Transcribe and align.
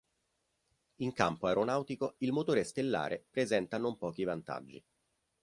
In 1.01 1.13
campo 1.13 1.45
aeronautico 1.45 2.15
il 2.21 2.31
motore 2.31 2.63
stellare 2.63 3.23
presenta 3.29 3.77
non 3.77 3.97
pochi 3.99 4.23
vantaggi. 4.23 4.83